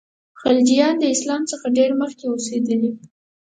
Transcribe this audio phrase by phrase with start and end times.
[0.41, 2.91] خلجیان د اسلام څخه ډېر مخکي اوسېدلي.